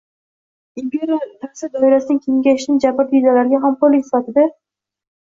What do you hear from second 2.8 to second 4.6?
jabrdiydalarga g‘amxo‘rlik sifatida;